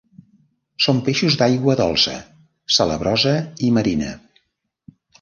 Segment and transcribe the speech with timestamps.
[0.85, 2.15] Són peixos d'aigua dolça,
[2.79, 3.37] salabrosa
[3.69, 4.13] i marina.